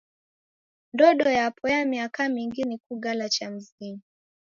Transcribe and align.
Ndodo 0.93 1.29
yapo 1.39 1.59
kwa 1.61 1.85
miaka 1.85 2.29
mingi 2.29 2.63
ni 2.63 2.77
kugala 2.77 3.29
cha 3.29 3.51
mzinyi. 3.51 4.01